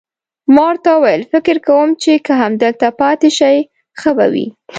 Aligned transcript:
ما 0.53 0.61
ورته 0.69 0.89
وویل: 0.93 1.21
فکر 1.33 1.55
کوم 1.67 1.89
چې 2.01 2.11
که 2.25 2.33
همدلته 2.43 2.87
پاتې 2.99 3.29
شئ، 3.37 3.57
ښه 3.99 4.11
به 4.17 4.25
وي. 4.33 4.47